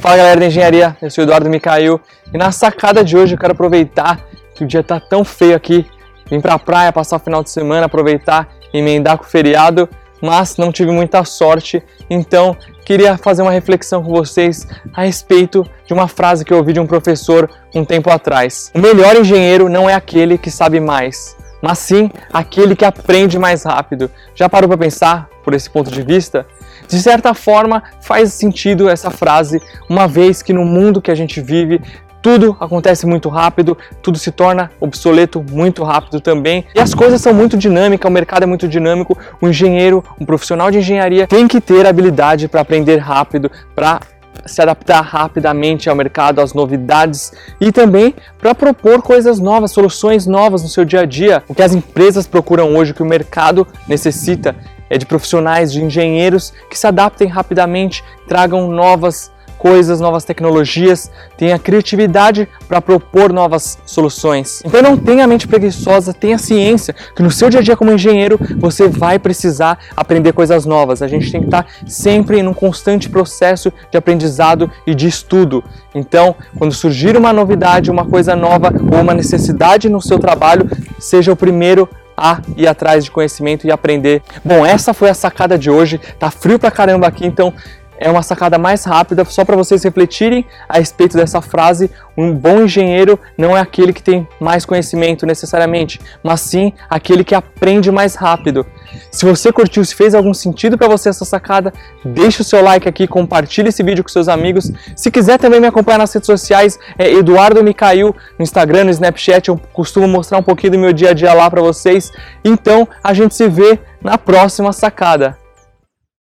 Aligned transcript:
Fala 0.00 0.16
galera 0.16 0.38
da 0.38 0.46
engenharia, 0.46 0.96
eu 1.02 1.10
sou 1.10 1.22
o 1.22 1.26
Eduardo 1.26 1.50
Micael 1.50 2.00
e 2.32 2.38
na 2.38 2.52
sacada 2.52 3.02
de 3.02 3.16
hoje 3.16 3.34
eu 3.34 3.38
quero 3.38 3.52
aproveitar 3.52 4.20
que 4.54 4.62
o 4.62 4.66
dia 4.66 4.80
tá 4.80 5.00
tão 5.00 5.24
feio 5.24 5.56
aqui, 5.56 5.84
vim 6.30 6.40
pra 6.40 6.56
praia 6.56 6.92
passar 6.92 7.16
o 7.16 7.18
final 7.18 7.42
de 7.42 7.50
semana, 7.50 7.86
aproveitar 7.86 8.48
e 8.72 8.78
emendar 8.78 9.18
com 9.18 9.24
o 9.24 9.26
feriado, 9.26 9.88
mas 10.22 10.56
não 10.56 10.70
tive 10.70 10.92
muita 10.92 11.24
sorte, 11.24 11.82
então 12.08 12.56
queria 12.84 13.18
fazer 13.18 13.42
uma 13.42 13.50
reflexão 13.50 14.00
com 14.00 14.10
vocês 14.10 14.68
a 14.94 15.02
respeito 15.02 15.68
de 15.84 15.92
uma 15.92 16.06
frase 16.06 16.44
que 16.44 16.52
eu 16.52 16.58
ouvi 16.58 16.72
de 16.72 16.80
um 16.80 16.86
professor 16.86 17.50
um 17.74 17.84
tempo 17.84 18.08
atrás. 18.08 18.70
O 18.76 18.78
melhor 18.78 19.16
engenheiro 19.16 19.68
não 19.68 19.90
é 19.90 19.94
aquele 19.94 20.38
que 20.38 20.50
sabe 20.50 20.78
mais, 20.78 21.36
mas 21.60 21.78
sim 21.80 22.08
aquele 22.32 22.76
que 22.76 22.84
aprende 22.84 23.36
mais 23.36 23.64
rápido. 23.64 24.08
Já 24.32 24.48
parou 24.48 24.68
para 24.68 24.78
pensar 24.78 25.28
por 25.42 25.54
esse 25.54 25.68
ponto 25.68 25.90
de 25.90 26.02
vista? 26.02 26.46
De 26.88 27.00
certa 27.00 27.34
forma, 27.34 27.82
faz 28.00 28.32
sentido 28.32 28.88
essa 28.88 29.10
frase, 29.10 29.60
uma 29.88 30.08
vez 30.08 30.42
que 30.42 30.52
no 30.52 30.64
mundo 30.64 31.02
que 31.02 31.10
a 31.10 31.14
gente 31.14 31.40
vive, 31.40 31.80
tudo 32.20 32.56
acontece 32.58 33.06
muito 33.06 33.28
rápido, 33.28 33.76
tudo 34.02 34.18
se 34.18 34.32
torna 34.32 34.70
obsoleto 34.80 35.44
muito 35.50 35.84
rápido 35.84 36.20
também. 36.20 36.64
E 36.74 36.80
as 36.80 36.94
coisas 36.94 37.20
são 37.20 37.32
muito 37.32 37.56
dinâmicas, 37.56 38.10
o 38.10 38.12
mercado 38.12 38.42
é 38.42 38.46
muito 38.46 38.66
dinâmico. 38.66 39.16
O 39.40 39.48
engenheiro, 39.48 40.02
um 40.20 40.26
profissional 40.26 40.70
de 40.70 40.78
engenharia, 40.78 41.26
tem 41.26 41.46
que 41.46 41.60
ter 41.60 41.86
habilidade 41.86 42.48
para 42.48 42.60
aprender 42.60 42.96
rápido, 42.96 43.50
para 43.74 44.00
se 44.46 44.62
adaptar 44.62 45.02
rapidamente 45.02 45.88
ao 45.88 45.96
mercado, 45.96 46.40
às 46.40 46.54
novidades 46.54 47.32
e 47.60 47.70
também 47.72 48.14
para 48.38 48.54
propor 48.54 49.02
coisas 49.02 49.38
novas, 49.38 49.72
soluções 49.72 50.26
novas 50.26 50.62
no 50.62 50.68
seu 50.68 50.84
dia 50.84 51.00
a 51.00 51.04
dia. 51.04 51.42
O 51.48 51.54
que 51.54 51.62
as 51.62 51.74
empresas 51.74 52.26
procuram 52.26 52.74
hoje, 52.76 52.92
o 52.92 52.94
que 52.94 53.02
o 53.02 53.06
mercado 53.06 53.66
necessita, 53.86 54.54
é 54.90 54.96
de 54.96 55.06
profissionais, 55.06 55.72
de 55.72 55.82
engenheiros 55.82 56.52
que 56.70 56.78
se 56.78 56.86
adaptem 56.86 57.28
rapidamente, 57.28 58.02
tragam 58.26 58.68
novas 58.68 59.30
coisas, 59.58 60.00
novas 60.00 60.24
tecnologias, 60.24 61.10
tenha 61.36 61.58
criatividade 61.58 62.48
para 62.66 62.80
propor 62.80 63.32
novas 63.32 63.78
soluções. 63.84 64.62
Então 64.64 64.80
não 64.80 64.96
tenha 64.96 65.26
mente 65.26 65.48
preguiçosa, 65.48 66.14
tenha 66.14 66.38
ciência 66.38 66.94
que 67.14 67.22
no 67.22 67.30
seu 67.30 67.50
dia 67.50 67.60
a 67.60 67.62
dia 67.62 67.76
como 67.76 67.92
engenheiro 67.92 68.38
você 68.56 68.88
vai 68.88 69.18
precisar 69.18 69.78
aprender 69.96 70.32
coisas 70.32 70.64
novas. 70.64 71.02
A 71.02 71.08
gente 71.08 71.30
tem 71.30 71.40
que 71.40 71.48
estar 71.48 71.66
sempre 71.86 72.38
em 72.38 72.46
um 72.46 72.54
constante 72.54 73.10
processo 73.10 73.72
de 73.90 73.98
aprendizado 73.98 74.70
e 74.86 74.94
de 74.94 75.08
estudo. 75.08 75.62
Então, 75.94 76.34
quando 76.56 76.72
surgir 76.72 77.16
uma 77.16 77.32
novidade, 77.32 77.90
uma 77.90 78.04
coisa 78.04 78.36
nova 78.36 78.72
ou 78.92 79.00
uma 79.00 79.14
necessidade 79.14 79.88
no 79.88 80.00
seu 80.00 80.18
trabalho, 80.18 80.70
seja 80.98 81.32
o 81.32 81.36
primeiro 81.36 81.88
a 82.18 82.40
ir 82.56 82.66
atrás 82.66 83.04
de 83.04 83.12
conhecimento 83.12 83.64
e 83.64 83.70
aprender. 83.70 84.22
Bom, 84.44 84.66
essa 84.66 84.92
foi 84.92 85.08
a 85.08 85.14
sacada 85.14 85.56
de 85.56 85.70
hoje. 85.70 86.00
Tá 86.18 86.30
frio 86.32 86.58
pra 86.58 86.70
caramba 86.70 87.06
aqui, 87.06 87.24
então 87.24 87.54
é 87.98 88.10
uma 88.10 88.22
sacada 88.22 88.58
mais 88.58 88.84
rápida, 88.84 89.24
só 89.24 89.44
para 89.44 89.56
vocês 89.56 89.82
refletirem 89.82 90.46
a 90.68 90.78
respeito 90.78 91.16
dessa 91.16 91.40
frase. 91.40 91.90
Um 92.16 92.32
bom 92.32 92.62
engenheiro 92.62 93.18
não 93.36 93.56
é 93.56 93.60
aquele 93.60 93.92
que 93.92 94.02
tem 94.02 94.26
mais 94.40 94.64
conhecimento 94.64 95.26
necessariamente, 95.26 96.00
mas 96.22 96.40
sim 96.40 96.72
aquele 96.88 97.22
que 97.24 97.34
aprende 97.34 97.90
mais 97.90 98.14
rápido. 98.14 98.66
Se 99.10 99.24
você 99.24 99.52
curtiu, 99.52 99.84
se 99.84 99.94
fez 99.94 100.14
algum 100.14 100.32
sentido 100.34 100.78
para 100.78 100.88
você 100.88 101.08
essa 101.08 101.24
sacada, 101.24 101.72
deixe 102.04 102.40
o 102.40 102.44
seu 102.44 102.62
like 102.62 102.88
aqui, 102.88 103.06
compartilhe 103.06 103.68
esse 103.68 103.82
vídeo 103.82 104.02
com 104.02 104.08
seus 104.08 104.28
amigos. 104.28 104.72
Se 104.96 105.10
quiser 105.10 105.38
também 105.38 105.60
me 105.60 105.66
acompanhar 105.66 105.98
nas 105.98 106.12
redes 106.12 106.26
sociais, 106.26 106.78
é 106.98 107.12
Eduardo 107.12 107.62
Micail, 107.62 108.14
no 108.38 108.42
Instagram, 108.42 108.84
no 108.84 108.90
Snapchat, 108.90 109.48
eu 109.48 109.60
costumo 109.72 110.08
mostrar 110.08 110.38
um 110.38 110.42
pouquinho 110.42 110.72
do 110.72 110.78
meu 110.78 110.92
dia 110.92 111.10
a 111.10 111.14
dia 111.14 111.32
lá 111.32 111.50
para 111.50 111.60
vocês. 111.60 112.12
Então, 112.44 112.88
a 113.02 113.12
gente 113.12 113.34
se 113.34 113.48
vê 113.48 113.78
na 114.02 114.16
próxima 114.16 114.72
sacada. 114.72 115.36